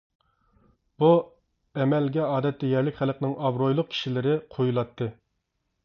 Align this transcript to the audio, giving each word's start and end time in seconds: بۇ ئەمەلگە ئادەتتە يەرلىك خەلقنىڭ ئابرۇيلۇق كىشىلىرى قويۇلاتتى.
بۇ 1.03 1.09
ئەمەلگە 1.83 2.23
ئادەتتە 2.29 2.73
يەرلىك 2.73 2.99
خەلقنىڭ 3.03 3.39
ئابرۇيلۇق 3.45 3.93
كىشىلىرى 3.97 4.37
قويۇلاتتى. 4.57 5.15